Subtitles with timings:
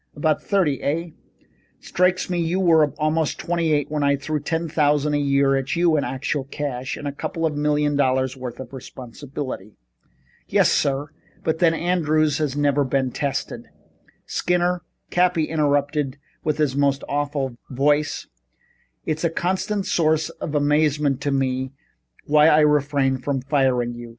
[0.15, 1.09] "About thirty, eh?
[1.79, 5.75] Strikes me you were about twenty eight when I threw ten thousand a year at
[5.75, 9.77] you in actual cash, and a couple of million dollars' worth of responsibility."
[10.47, 11.09] "Yes sir,
[11.43, 13.69] but then Andrews has never been tested"
[14.25, 18.25] "Skinner," Cappy interrupted in his most awful voice,
[19.05, 21.73] "it's a constant source of amazement to me
[22.25, 24.09] why I refrain from firing you.